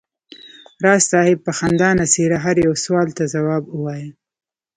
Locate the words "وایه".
3.83-4.09